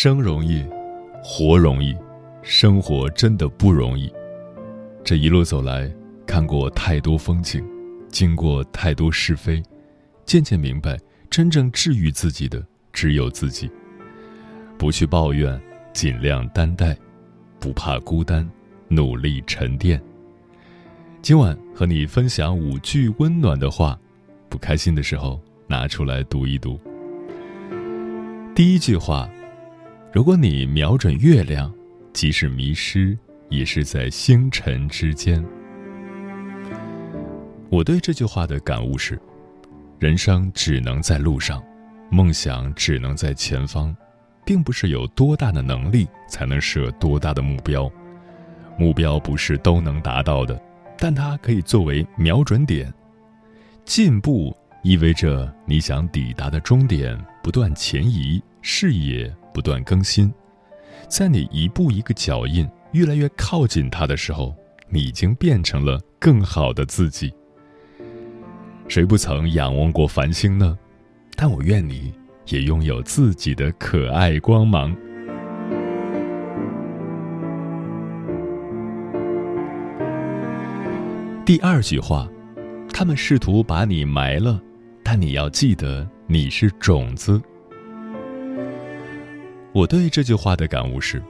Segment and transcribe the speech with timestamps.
[0.00, 0.64] 生容易，
[1.24, 1.92] 活容易，
[2.44, 4.08] 生活真的不容易。
[5.02, 5.92] 这一路走来，
[6.24, 7.68] 看过太多风景，
[8.08, 9.60] 经过太多是非，
[10.24, 10.96] 渐渐明白，
[11.28, 13.68] 真正治愈自己的只有自己。
[14.78, 15.60] 不去抱怨，
[15.92, 16.96] 尽量担待，
[17.58, 18.48] 不怕孤单，
[18.86, 20.00] 努力沉淀。
[21.20, 23.98] 今晚和你分享五句温暖的话，
[24.48, 26.78] 不开心的时候拿出来读一读。
[28.54, 29.28] 第一句话。
[30.18, 31.72] 如果你瞄准月亮，
[32.12, 33.16] 即使迷失，
[33.50, 35.40] 也是在星辰之间。
[37.70, 39.16] 我对这句话的感悟是：
[40.00, 41.62] 人生只能在路上，
[42.10, 43.96] 梦想只能在前方，
[44.44, 47.88] 并不是有多大的能力才能设多大的目标。
[48.76, 50.60] 目标不是都能达到的，
[50.98, 52.92] 但它可以作为瞄准点。
[53.84, 54.52] 进步
[54.82, 59.34] 意味着你想抵达的终点不断前移，视野。
[59.50, 60.32] 不断更新，
[61.08, 64.54] 在你一步一个脚印越来越靠近它的时候，
[64.88, 67.34] 你已经变成了更好的自己。
[68.86, 70.78] 谁不曾仰望过繁星呢？
[71.34, 72.14] 但我愿你
[72.46, 74.94] 也拥有自己的可爱光芒。
[81.44, 82.28] 第二句话，
[82.92, 84.62] 他们试图把你埋了，
[85.02, 87.42] 但你要记得，你是种子。
[89.72, 91.22] 我对这句话的感悟是：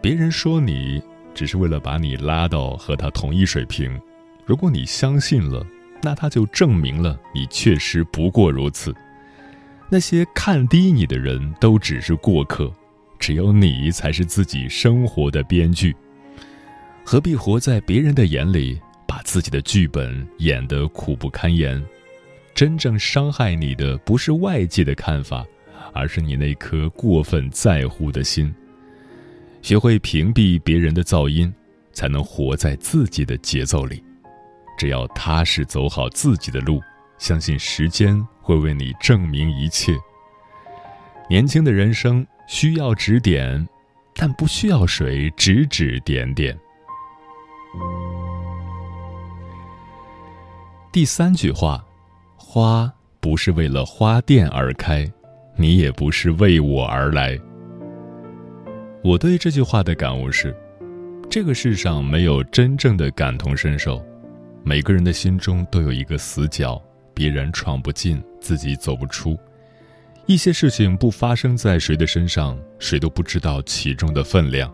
[0.00, 1.02] 别人说你
[1.34, 4.00] 只是为了把你拉到和他同一水平，
[4.44, 5.66] 如果你相信了，
[6.02, 8.94] 那他就证明了你确实不过如此。
[9.90, 12.72] 那些看低你的人都只是过客，
[13.18, 15.94] 只有你才是自己生活的编剧。
[17.04, 21.82] 何必活在别人的眼里，把自己的剧本演得苦不堪言？
[22.54, 25.44] 真正伤害你的不是外界的看法。
[25.94, 28.52] 而是你那颗过分在乎的心。
[29.62, 31.50] 学会屏蔽别人的噪音，
[31.92, 34.04] 才能活在自己的节奏里。
[34.76, 36.82] 只要踏实走好自己的路，
[37.16, 39.96] 相信时间会为你证明一切。
[41.30, 43.66] 年轻的人生需要指点，
[44.14, 46.58] 但不需要谁指指点点。
[50.92, 51.82] 第三句话：
[52.36, 55.10] 花不是为了花店而开。
[55.56, 57.38] 你也不是为我而来。
[59.02, 60.54] 我对这句话的感悟是：
[61.30, 64.04] 这个世上没有真正的感同身受，
[64.62, 66.82] 每个人的心中都有一个死角，
[67.12, 69.38] 别人闯不进，自己走不出。
[70.26, 74.72] 一些事情不发生在谁的身上，谁都不知道其中的分量。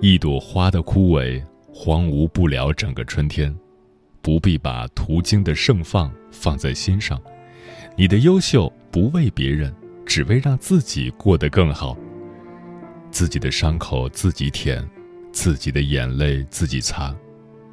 [0.00, 1.42] 一朵花的枯萎，
[1.72, 3.54] 荒芜不了整个春天，
[4.22, 7.20] 不必把途经的盛放放在心上。
[8.00, 9.70] 你的优秀不为别人，
[10.06, 11.94] 只为让自己过得更好。
[13.10, 14.82] 自己的伤口自己舔，
[15.32, 17.14] 自己的眼泪自己擦。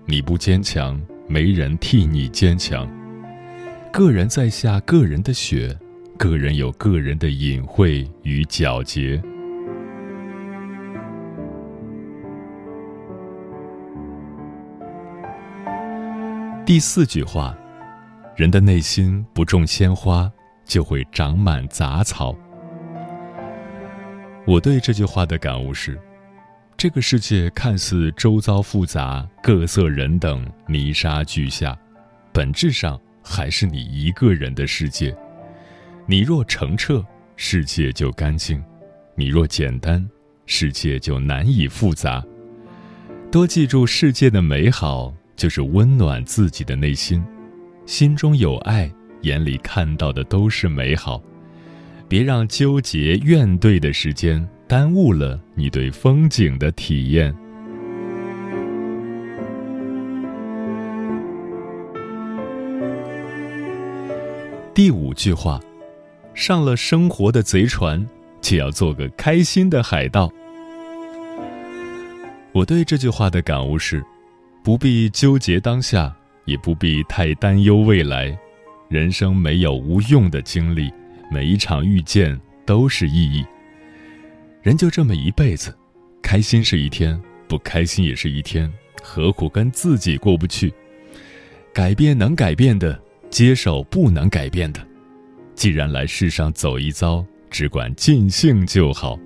[0.05, 2.85] 你不坚强，没人替你坚强。
[3.93, 5.73] 个人在下个人的雪，
[6.17, 9.23] 个人有个人的隐晦与皎洁。
[16.66, 17.57] 第四句话。
[18.37, 20.31] 人的内心不种鲜花，
[20.63, 22.37] 就会长满杂草。
[24.45, 25.99] 我对这句话的感悟是：
[26.78, 31.75] 这个世界看似周遭复杂、各色人等、泥沙俱下，
[32.31, 35.17] 本质上还是你一个人的世界。
[36.05, 37.03] 你若澄澈，
[37.37, 38.61] 世界就干净；
[39.16, 40.07] 你若简单，
[40.45, 42.23] 世界就难以复杂。
[43.31, 47.25] 多记住世界的美好，就是温暖自己的内心。
[47.87, 48.91] 心中有爱，
[49.22, 51.23] 眼里看到的都是美好。
[52.09, 57.34] 别让纠结怨怼的时间耽误了你对风景的体验。
[64.73, 65.57] 第五句话，
[66.33, 68.05] 上了生活的贼船，
[68.41, 70.29] 就要做个开心的海盗。
[72.51, 74.03] 我对这句话的感悟是：
[74.61, 76.13] 不必纠结当下。
[76.47, 78.35] 也不必太担忧未来，
[78.90, 80.90] 人生没有无用的经历，
[81.29, 83.46] 每一场遇见都是意义。
[84.64, 85.78] 人就这么一辈子，
[86.22, 88.72] 开心是一天，不开心也是一天，
[89.03, 90.73] 何苦跟自己过不去？
[91.73, 94.79] 改变能改变的，接受不能改变的。
[95.53, 99.20] 既然来世上走一遭，只管尽兴就好。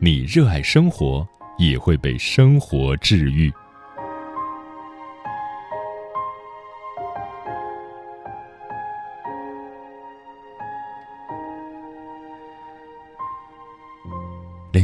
[0.00, 1.26] 你热爱生活，
[1.58, 3.52] 也会被生活治愈。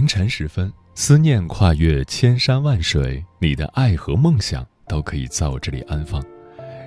[0.07, 6.23] 晨时分，思念跨越千山万水，你的爱和梦想都可以在我这里安放。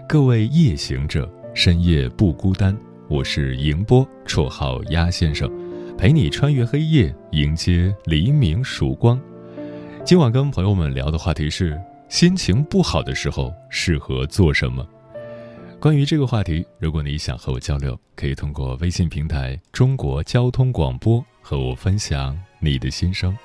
[0.07, 2.75] 各位夜行者，深夜不孤单。
[3.07, 5.51] 我是迎波，绰号鸭先生，
[5.97, 9.19] 陪你穿越黑夜，迎接黎明曙光。
[10.05, 14.87] 今晚跟朋友们聊的话题是：心情不好的时候适合做什么？
[15.79, 22.39] 关于这个话题，如果你想和我交流，可以通过微信平台“中国交通广播”和我分享。
[22.59, 23.35] 你的心声。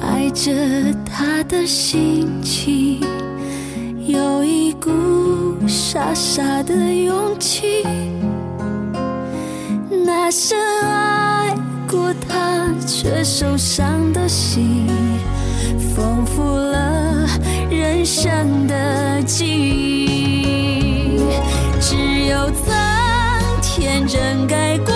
[0.00, 0.52] 爱着
[1.04, 3.00] 他的心情，
[4.06, 4.88] 有一股
[5.66, 7.82] 傻傻的勇气。
[9.90, 11.52] 那深爱
[11.90, 14.86] 过他却受伤的心，
[15.92, 17.26] 丰富了
[17.68, 21.18] 人生的记忆。
[21.80, 21.96] 只
[22.28, 22.72] 有曾
[23.60, 24.95] 天真给过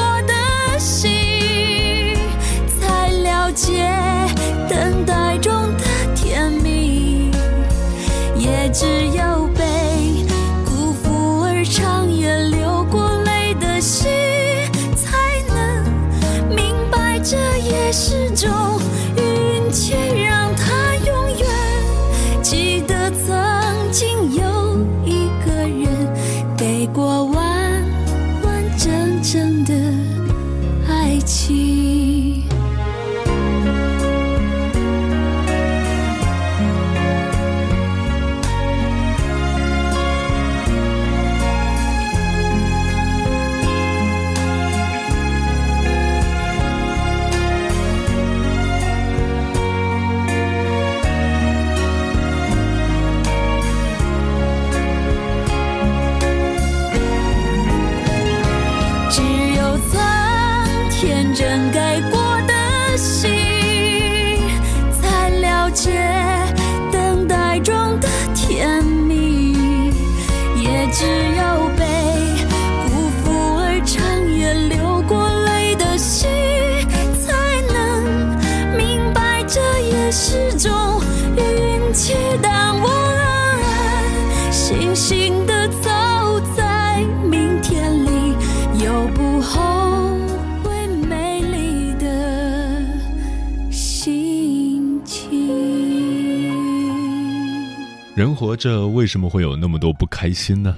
[98.20, 100.76] 人活着为什么会有那么多不开心呢？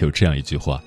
[0.00, 0.82] 有这样一句话：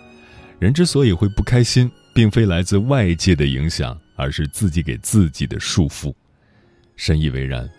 [0.60, 6.13] 人之所以会不开心，并非来自外界的影响，而是自己给自己的束缚。
[6.98, 7.70] 深以为然，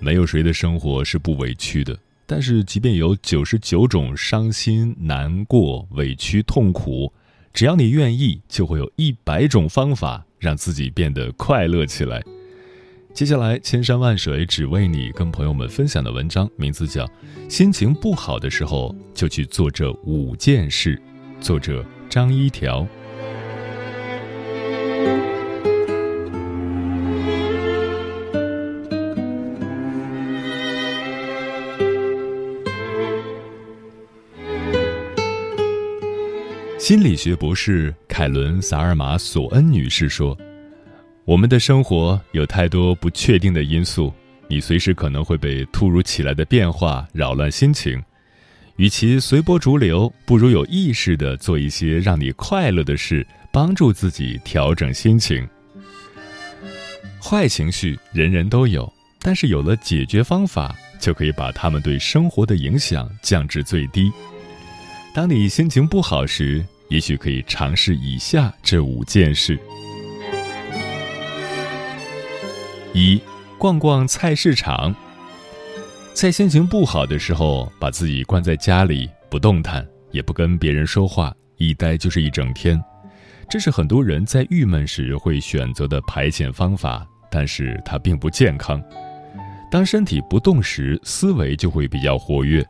[0.00, 1.94] 没有谁的生活是不委屈的。
[2.24, 7.12] 但是，即便有九十九种伤心、难过、委屈、痛苦，
[7.52, 12.24] 只要你愿意，就会有一百种方法让自己变得快乐起来。
[13.18, 17.04] 接下来，千山万水只为你，跟朋友们分享的文章名字叫
[17.48, 20.96] 《心情不好的时候就去做这五件事》，
[21.42, 22.86] 作者张一条。
[36.78, 40.38] 心理学博士凯伦·萨尔玛索恩女士说
[41.28, 44.10] ：“我们的生活有太多不确定的因素，
[44.48, 48.02] 你随时可能会被突如其来的变化扰乱心情。
[48.76, 55.46] 与其随波逐流，不如有意识地做一些让你快乐的事，帮助自己调整心情。
[57.22, 64.10] 坏情绪人人都有，但是有了解决方法，就可以把他们对生活的影响降至最低。
[65.12, 69.60] 当你心情不好时，也许可以尝试以下这五件事：
[72.98, 73.20] 一、
[73.58, 74.92] 逛逛菜市场。
[76.12, 82.82] 在心情不好的时候，把自己关在家里不动弹，也不跟别人说话，一待就是一整天。
[83.48, 88.82] 这是很多人在郁闷时会选择的排遣方法，但是它并不健康。
[89.70, 92.66] 当身体不动时，思维就会比较活跃，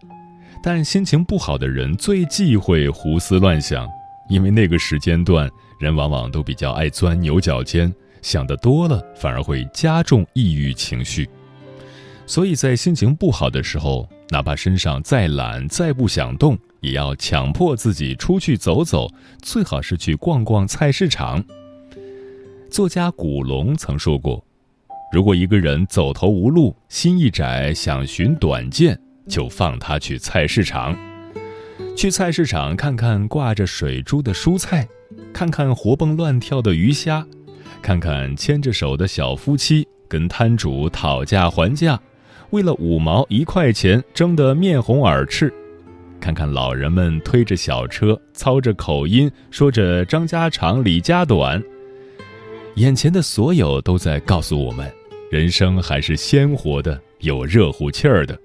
[0.62, 3.88] 但心情不好的人最忌讳胡思乱想。
[4.28, 7.90] 因为那个时间段，人往往都比较爱钻牛角尖，
[8.22, 11.28] 想得多了反而会加重抑郁情绪。
[12.26, 19.10] 所以在心情不好的时候，哪怕身上再懒、再不想动，也要强迫自己出去走走，
[19.42, 21.42] 最好是去逛逛菜市场。
[22.70, 24.44] 作家古龙曾说过
[25.10, 30.94] ：“如果一个人走投无路、心一窄，想寻短见，就放他去菜市场。”
[31.96, 34.87] 去菜市场看看挂着水珠的蔬菜，
[35.32, 37.26] 看看活蹦乱跳的鱼虾，
[37.82, 41.99] 看看牵着手的小夫妻跟摊主讨价还价，
[42.50, 45.52] 为了五毛一块钱争得面红耳赤，
[46.20, 51.62] 看看老人们推着小车操着口音说着张家长李家短。
[52.76, 54.90] 眼前的所有都在告诉我们，
[55.30, 58.38] 人生还是鲜活的，有热乎气儿的。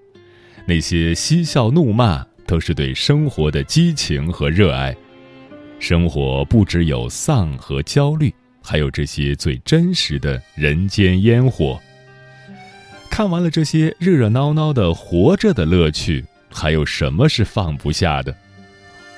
[0.65, 2.25] 那些嬉笑怒骂。
[2.45, 4.93] 都是对生活的激情和热爱。
[5.79, 8.31] 生活不只有丧和焦虑，
[8.63, 11.79] 还有这些最真实的人间烟火。
[13.11, 18.35] 看完了这些热热闹闹的活着的乐趣，还有什么是放不下的？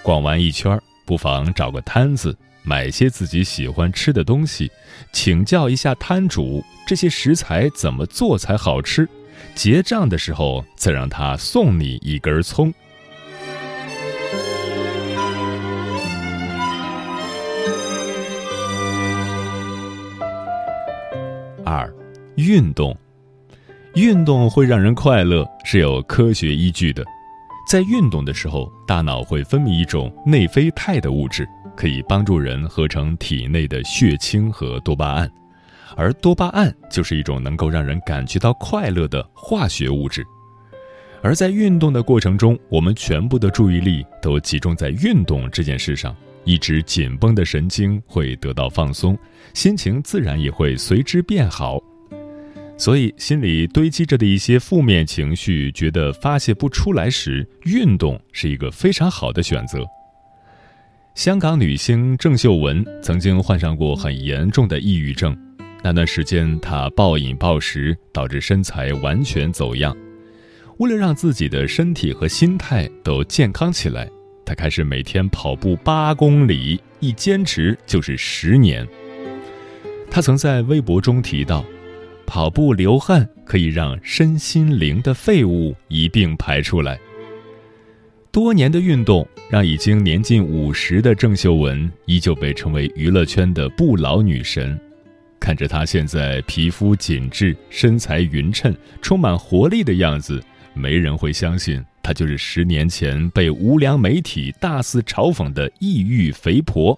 [0.02, 4.70] 逛完一圈，不妨找个摊子，买些自己喜欢吃的东西，
[5.14, 9.08] 请教一下摊主这些食材怎么做才好吃。
[9.54, 12.74] 结账的时候，再让他送你一根葱。
[21.66, 21.92] 二，
[22.36, 22.96] 运动，
[23.96, 27.04] 运动会让人快乐是有科学依据的。
[27.68, 35.32] 在运动的时候，大脑会分泌一种内啡肽的物质，可以帮助人合成体内的血清和多巴胺，
[35.98, 40.24] 而多巴胺就是一种能够让人感觉到快乐的化学物质。
[41.24, 46.16] 而在运动的过程中，我们全部的注意力都集中在运动这件事上。
[46.46, 49.18] 一直紧绷的神经会得到放松，
[49.54, 51.82] 心情自然也会随之变好。
[52.78, 59.80] 所以，心里堆积着的一些负面情绪，觉得发泄不出来时，运动是一个非常好的选择。
[61.14, 65.34] 香港女星郑秀文曾经患上过很严重的抑郁症，
[65.82, 69.96] 那段时间她暴饮暴食，导致身材完全走样。
[70.80, 74.10] 为了让自己的身体和心态都健康起来。
[74.46, 78.88] 他开始每天跑步八公里，一坚持就是十年。
[80.12, 81.66] 他曾在微博中提到，
[82.28, 87.00] 跑步流汗可以让身心灵的废物一并排出来。
[88.32, 94.80] 多年的运动让已经年近五十的郑秀文依旧被称为娱乐圈的不老女神。
[95.40, 100.42] 看着她现在皮肤紧致、身材匀称、充满活力的样子，
[100.74, 101.84] 没人会相信。
[102.06, 106.98] 他就是十年前被无良媒体大肆嘲讽的抑郁肥婆。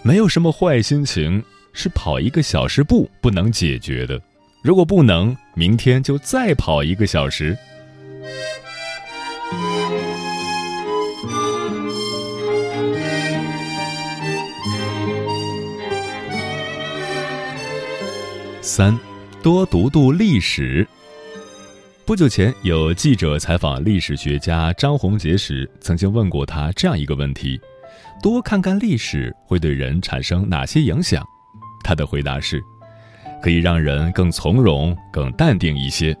[0.00, 4.18] 没有什么坏心情是跑一个小时步不能解决的。
[4.62, 7.54] 如果不能明天就再跑一个小时。
[18.62, 18.98] 三
[19.42, 20.88] 多读读历史。
[22.06, 27.58] 不久前，有记者采访历史学家张宏杰时，曾经问过他这样一个问题：
[28.22, 31.24] 多看看历史会对人产生哪些影响？
[31.82, 32.62] 他的回答是：
[33.42, 36.14] 可以让人更从容、更淡定一些。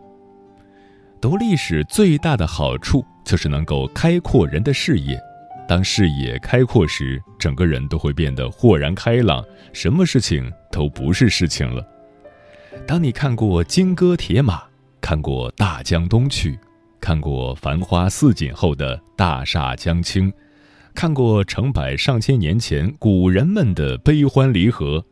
[1.20, 5.20] 读历史最大的好处就是能够开阔人的视野。
[5.68, 11.86] 当视野开阔时，整个人都会变得豁然开朗，什么事情都不是事情了。
[12.86, 14.62] 当你看过金戈铁马。
[15.04, 16.58] 看过大江东去，
[16.98, 20.32] 看过繁花似锦后的大厦将倾，
[20.94, 25.04] 看过成百上千年前古人们的悲欢离合，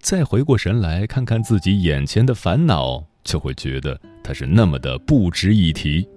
[0.00, 6.08] 再回过神来看看自己眼前的烦恼，就会觉得它是那么的不值一提。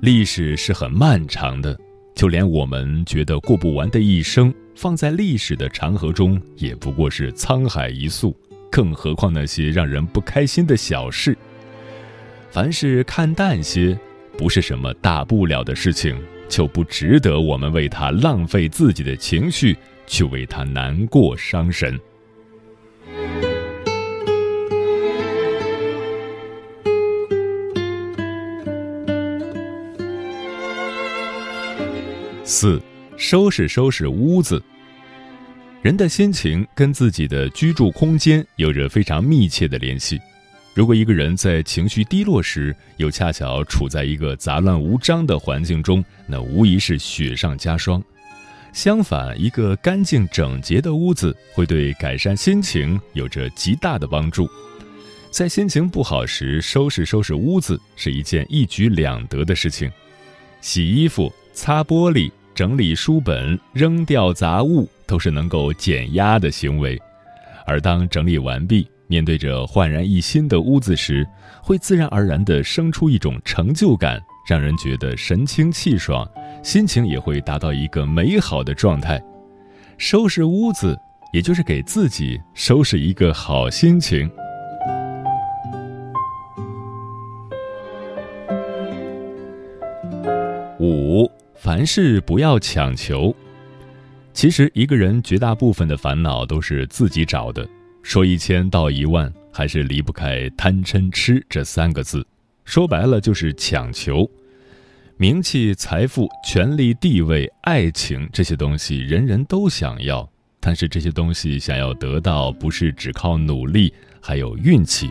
[0.00, 1.78] 历史是很漫长的，
[2.14, 8.34] 就连我们觉得过不完的一生，放在历史的长河中，也不过是沧海一粟，
[8.72, 11.36] 更何况那些让人不开心的小事。
[12.50, 13.98] 凡事看淡些，
[14.38, 19.76] 不是什么大不了的事情，就不值得我们为他浪费自己的情绪，
[20.06, 21.98] 去为他难过伤神。
[32.42, 32.80] 四，
[33.18, 34.62] 收拾收拾屋子。
[35.82, 40.18] 人的心情跟自己的居住空间有着非常密切的联系。
[40.76, 48.02] 如果一个人在情绪低落时，又恰巧处在一个杂乱无章的环境中，那无疑是雪上加霜。
[48.74, 54.46] 相反，一个干净整洁的屋子会对改善心情有着极大的帮助。
[55.30, 59.90] 在心情不好时，收拾收拾屋子是一件一举两得的事情。
[60.60, 67.00] 洗衣服、擦玻璃、整理书本、扔掉杂物，都是能够减压的行为。
[67.64, 71.26] 而当整理完毕，面对着焕然一新的屋子时，
[71.62, 76.28] 会自然而然地生出一种成就感，让人觉得神清气爽，
[76.62, 79.22] 心情也会达到一个美好的状态。
[79.96, 80.98] 收拾屋子，
[81.32, 84.30] 也就是给自己收拾一个好心情。
[90.78, 93.34] 五，凡事不要强求。
[94.32, 97.66] 其实，一个人绝大部分的烦恼都是自己找的。
[98.06, 102.24] 说一千道一万，还是离不开贪嗔痴这三个字。
[102.64, 104.30] 说白了就是强求，
[105.16, 110.26] 名气、财富、权力、地位、爱情这些东西，人人都想要。
[110.60, 115.10] 但是这些东西想要得到，不是只靠努力，还有运气。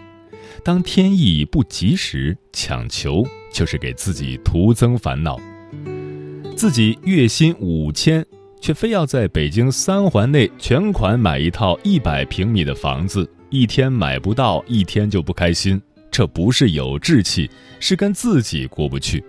[0.64, 5.38] 当天意不及时，强求就是给自己徒增烦恼。
[6.56, 8.26] 自己月薪五千。
[8.60, 15.82] 却非要在北京三环内全款买一套一百平米的房子，一天买不到，一天就不开心。
[16.10, 19.24] 这不是有志气，是跟自己过不去。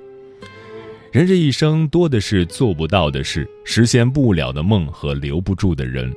[1.12, 6.12] 人这一生多的是做不到的事，实现不了的梦和留不住的人，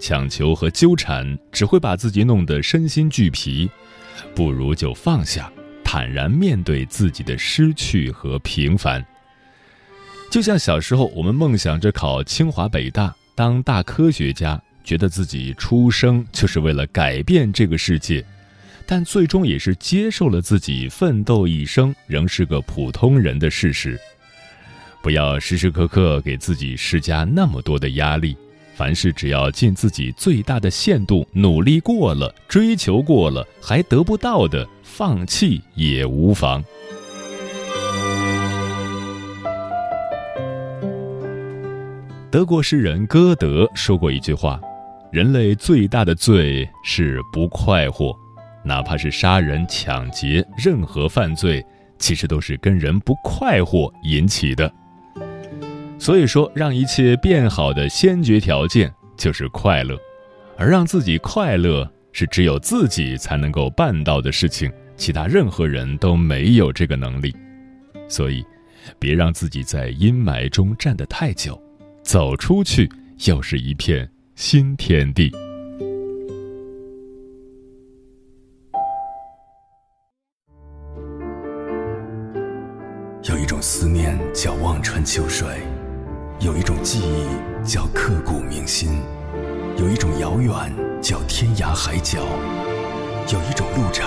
[0.00, 3.68] 强求和纠缠只会把自己弄得身心俱疲。
[4.34, 9.04] 不如就放下，坦然面对自己的失去和平凡。
[10.34, 18.26] 就像小时候，我们梦想着考清华北大，当大科学家，觉得自己出生就是为了改变这个世界，
[18.84, 23.96] 但最终也是接受了自己奋斗一生仍是个普通人的事实。
[25.04, 28.36] 不要时时刻刻给自己施加那么多的压力，
[28.74, 36.60] 凡事只要尽自己最大的限度努力过了，追求过了，还得不到的，放弃也无妨。
[42.34, 44.60] 德国诗人歌德说过一句话
[45.12, 48.12] ：“人类最大的罪是不快活，
[48.64, 51.64] 哪怕是杀人、抢劫，任何犯罪，
[51.96, 54.68] 其实都是跟人不快活引起的。
[55.96, 59.96] 所以说，让一切变好的先决条件就是快乐，
[60.56, 67.32] 而让自己快乐是只有自己才能够办到的事情，其他任何人都没有这个能力。
[68.08, 68.44] 所以，
[68.98, 71.56] 别让自己在阴霾中站得太久。”
[72.04, 72.88] 走出去，
[73.26, 75.32] 又是一片新天地。
[83.26, 85.48] 有一种思念叫望穿秋水，
[86.40, 89.00] 有一种记忆叫刻骨铭心，
[89.78, 90.52] 有一种遥远
[91.00, 92.20] 叫天涯海角，
[93.32, 94.06] 有一种路程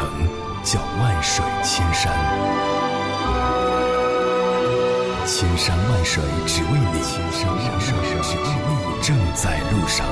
[0.63, 2.56] 叫万水千山。
[5.39, 10.03] 千山万水只为你，千山万水只为你，正在路上。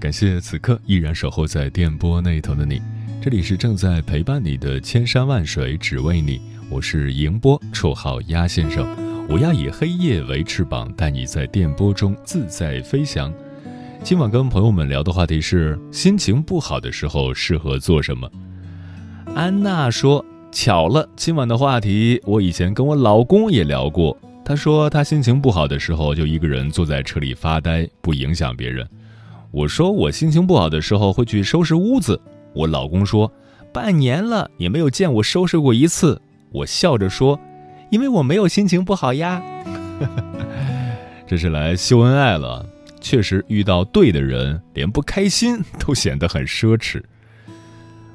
[0.00, 2.80] 感谢此刻依然守候在电波那头的你，
[3.20, 8.88] 这里是正在陪伴你的千山万水只为你，我是迎波，绰号鸭先生，
[9.28, 13.30] 我要以黑夜为翅膀，带你在电波中自在飞翔。
[14.04, 18.30] 今晚跟朋友们聊的话题是：心情不好的时候适合做什么？
[19.34, 24.14] 安娜说：“巧了，今晚的话题我以前跟我老公也聊过。
[24.44, 28.86] 他说他心情不好的时候就一个人坐在车里发呆，不影响别人。
[29.50, 32.20] 我说我心情不好的时候会去收拾屋子。
[32.52, 33.32] 我老公说
[33.72, 36.20] 半年了也没有见我收拾过一次。
[36.52, 37.40] 我笑着说。”
[37.90, 39.40] 因为我没有心情不好呀，
[41.28, 42.66] 这是来秀恩爱了。
[43.04, 47.02] 确实遇到对的人，连不开心都显得很奢侈。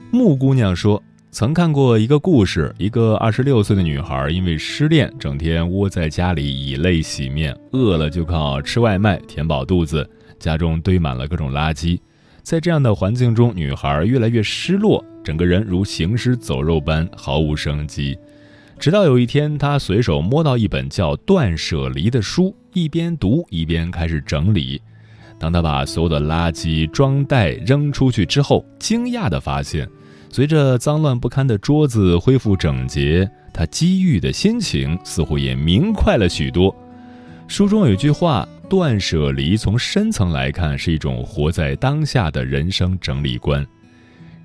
[0.09, 11.99] 木姑娘说，曾看过一个故事，一个二十六岁的女孩因为失恋，整天窝在家里以泪洗面，饿了就靠吃外卖填饱肚子，家中堆满了各种垃圾。
[12.41, 18.17] 在这样的环境中，女孩越来越失落，整个人如行尸走肉般毫无生机。
[18.79, 24.81] 直到有一天，他随手摸到一本叫《断舍离》的书，一边读一边开始整理。
[25.37, 29.85] 当他把所有的垃圾装袋扔出去之后，惊讶地发现，
[30.29, 36.73] 随着脏乱不堪的桌子恢复整洁，他积郁的心情似乎也明快了许多。
[37.49, 43.65] 书中有句话：“断舍离，从深层来看，是一种活在当下的人生整理观。”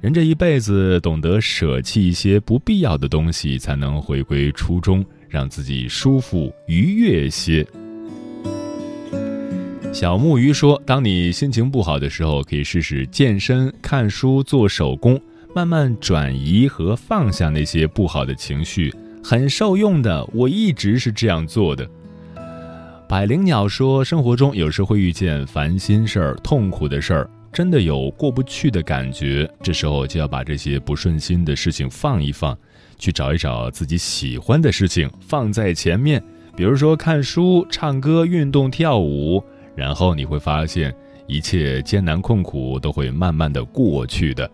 [0.04, 7.66] 人这一辈子，懂得舍弃一些不必要的东西，才能回归初衷，让自己舒服愉悦些。
[9.94, 15.18] 小木鱼说：“当你心情不好的时候，可以试试健身、看书、做手工，
[15.54, 20.22] 慢慢转移和放下那些不好的情绪，很受用的。
[20.34, 21.88] 我一直是这样做的。”
[23.08, 32.58] 百灵鸟说：“生活中有时会遇见烦心事儿、痛苦的事儿。”真的有过不去的感觉，这时候就要把这些不顺心的事情放一放，
[32.98, 36.20] 去找一找自己喜欢的事情放在前面，
[36.56, 39.40] 比如说看书、唱歌、运动、跳舞，
[39.76, 40.92] 然后你会发现
[41.28, 44.50] 一切艰难困苦都会慢慢的过去的。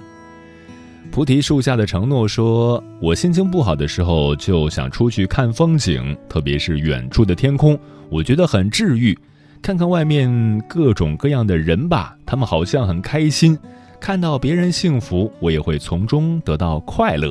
[1.10, 7.78] 菩提树下的承诺说：“我心情不好的时候就想出去看风景，特别是远处的天空，
[8.10, 9.18] 我觉得很治愈。”
[9.62, 13.58] 看看外面各种各样的人吧，他们好像很开心。
[14.00, 17.30] 看到别人幸福，我也会从中得到快乐。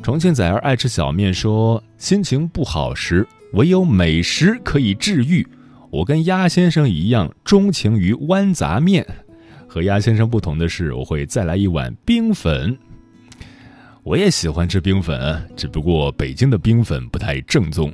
[0.00, 5.44] 重庆崽儿爱吃小面说，心情不好时，唯有美食可以治愈。
[5.90, 9.04] 我跟鸭先生一样钟情于豌杂面，
[9.66, 12.78] 和鸭先生不同的是，我会再来一碗冰粉。
[14.04, 17.92] 我也喜欢吃冰粉，只不过北京的冰粉不太正宗。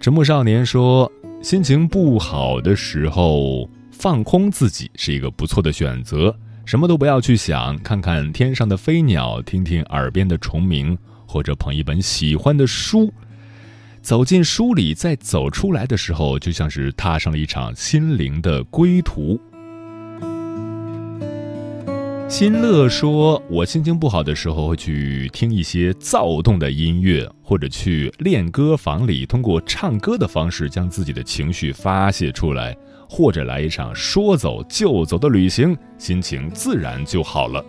[0.00, 1.10] 沉默少年说。
[1.42, 6.34] 心情不好的时候，放空自己是一个不错的选择。
[6.66, 13.10] 什么都不要去想，看看天上的飞鸟，听听耳边的虫鸣，或者捧一本喜欢的书，
[14.02, 19.40] 走进书里，再走出来的时候，就像是踏上了一场心灵的归途。
[22.30, 32.74] 新乐说：“我心情不好的时候会去听一些躁动的音乐，或者去练歌房里，通过唱歌的方式将自己的情绪发泄出来，
[33.08, 37.62] 或者来一场说走就走的旅行，心情自然就好了。”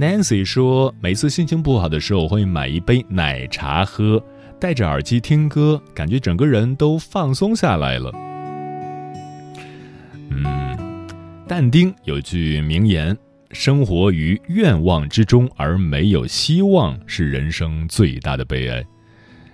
[0.00, 4.20] Nancy 说：“每次心情不好的时候，会买一杯奶茶喝，
[4.58, 8.10] 戴着耳机听歌，感觉整个人都放松下来了。”
[11.52, 13.16] 但丁有句名言
[13.50, 18.86] ：“生活于愿望之中而没有希望，是人生最大的悲哀。”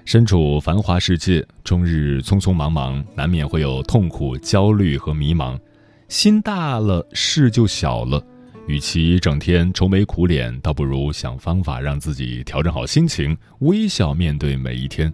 [0.04, 5.58] 身处繁华世界，终日匆匆忙忙，难免会有痛苦、焦虑和迷茫。
[6.06, 8.22] 心大了，事就小了。
[8.66, 15.10] 与其整天愁眉苦脸，倒不如想方法让自己调整好心情，微笑面对每一天。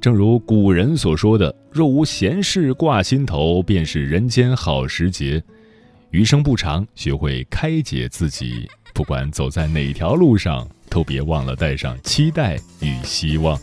[0.00, 5.40] 正如古人所说的：“若无闲事挂心头，便是人间好时节。”
[6.10, 8.68] 余生不长，学会开解自己。
[8.94, 13.60] 不管走在哪条路上，都别忘了带上期待与希望。